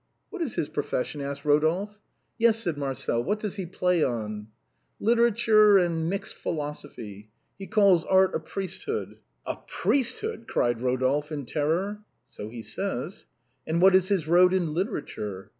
[0.31, 1.99] "What is his profession?" asked Eodolphe."
[2.39, 4.47] Yes," said Marcel;" what does he play on?""
[5.09, 7.29] Literature and mixed philosophy.
[7.59, 11.99] He calls art a priesthood." "A priesthood!" cried Rodolphe, in terror."
[12.35, 13.27] So he says."
[13.67, 15.49] "And what is his road in literature